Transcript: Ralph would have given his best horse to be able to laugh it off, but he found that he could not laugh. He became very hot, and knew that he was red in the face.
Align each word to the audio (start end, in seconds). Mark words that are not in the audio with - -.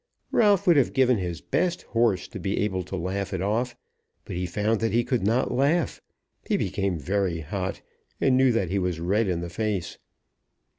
Ralph 0.31 0.65
would 0.65 0.77
have 0.77 0.93
given 0.93 1.19
his 1.19 1.41
best 1.41 1.83
horse 1.83 2.27
to 2.29 2.39
be 2.39 2.57
able 2.61 2.81
to 2.85 2.95
laugh 2.95 3.35
it 3.35 3.41
off, 3.43 3.77
but 4.25 4.35
he 4.35 4.47
found 4.47 4.79
that 4.79 4.93
he 4.93 5.03
could 5.03 5.21
not 5.23 5.51
laugh. 5.51 6.01
He 6.47 6.57
became 6.57 6.97
very 6.97 7.41
hot, 7.41 7.83
and 8.19 8.35
knew 8.35 8.51
that 8.51 8.71
he 8.71 8.79
was 8.79 8.99
red 8.99 9.27
in 9.27 9.41
the 9.41 9.49
face. 9.51 9.99